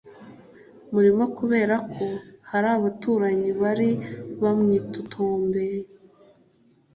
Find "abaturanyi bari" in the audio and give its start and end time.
2.77-3.89